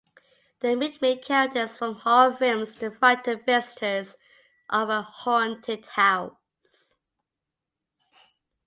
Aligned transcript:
They 0.61 0.75
mimicked 0.75 1.23
characters 1.23 1.77
from 1.77 1.93
horror 1.93 2.33
films 2.35 2.73
to 2.77 2.89
frighten 2.89 3.39
visitors 3.45 4.15
of 4.67 4.89
a 4.89 5.03
'haunted 5.03 5.85
house'. 5.85 6.95